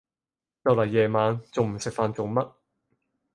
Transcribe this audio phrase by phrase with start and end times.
[0.65, 2.53] 就嚟夜晚，仲唔食飯做乜？